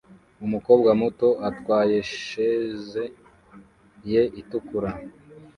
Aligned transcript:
Umukobwa 0.45 0.89
muto 1.01 1.29
atwayesheze 1.49 3.03
ye 4.11 4.23
itukura 4.41 4.91